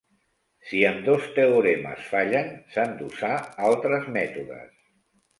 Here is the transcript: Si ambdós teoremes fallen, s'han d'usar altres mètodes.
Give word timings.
Si 0.67 0.79
ambdós 0.91 1.25
teoremes 1.39 2.07
fallen, 2.13 2.49
s'han 2.75 2.95
d'usar 3.01 3.35
altres 3.67 4.09
mètodes. 4.17 4.73